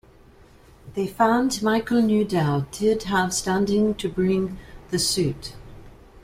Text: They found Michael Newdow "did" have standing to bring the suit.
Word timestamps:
They 0.95 1.05
found 1.05 1.61
Michael 1.61 2.01
Newdow 2.01 2.65
"did" 2.71 3.03
have 3.03 3.35
standing 3.35 3.93
to 3.97 4.09
bring 4.09 4.57
the 4.89 4.97
suit. 4.97 5.53